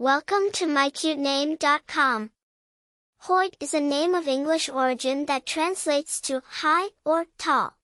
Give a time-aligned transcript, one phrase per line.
[0.00, 2.30] Welcome to mycutename.com.
[3.18, 7.76] Hoyt is a name of English origin that translates to high or tall.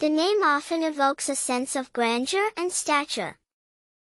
[0.00, 3.38] The name often evokes a sense of grandeur and stature.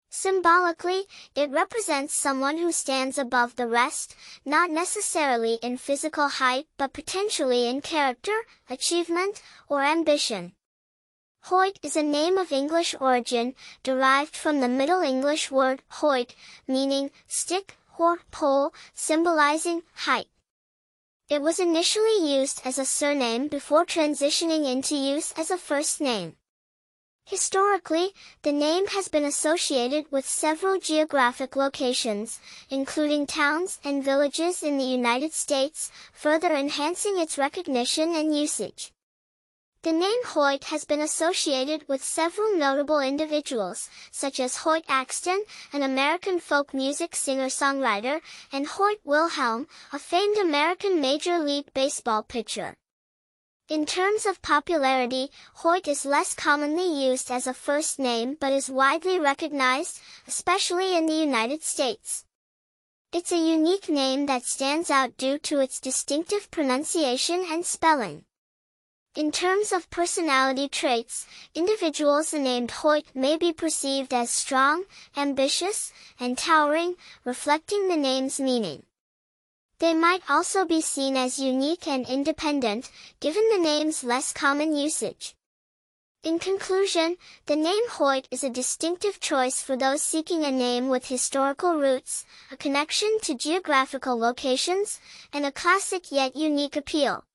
[0.09, 1.03] Symbolically,
[1.35, 4.15] it represents someone who stands above the rest,
[4.45, 10.53] not necessarily in physical height but potentially in character, achievement, or ambition.
[11.45, 16.35] Hoyt is a name of English origin, derived from the Middle English word hoyt,
[16.67, 20.27] meaning stick or pole, symbolizing height.
[21.29, 26.35] It was initially used as a surname before transitioning into use as a first name.
[27.25, 32.39] Historically, the name has been associated with several geographic locations,
[32.69, 38.91] including towns and villages in the United States, further enhancing its recognition and usage.
[39.83, 45.81] The name Hoyt has been associated with several notable individuals, such as Hoyt Axton, an
[45.81, 52.75] American folk music singer-songwriter, and Hoyt Wilhelm, a famed American Major League Baseball pitcher.
[53.69, 58.69] In terms of popularity, Hoyt is less commonly used as a first name but is
[58.69, 62.23] widely recognized, especially in the United States.
[63.11, 68.25] It's a unique name that stands out due to its distinctive pronunciation and spelling.
[69.13, 74.85] In terms of personality traits, individuals named Hoyt may be perceived as strong,
[75.17, 76.95] ambitious, and towering,
[77.25, 78.83] reflecting the name's meaning.
[79.79, 85.35] They might also be seen as unique and independent, given the name's less common usage.
[86.23, 91.07] In conclusion, the name Hoyt is a distinctive choice for those seeking a name with
[91.07, 95.01] historical roots, a connection to geographical locations,
[95.33, 97.25] and a classic yet unique appeal.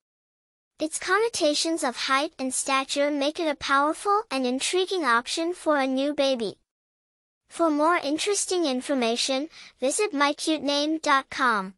[0.79, 5.87] Its connotations of height and stature make it a powerful and intriguing option for a
[5.87, 6.59] new baby.
[7.49, 11.76] For more interesting information, visit mycutename.com.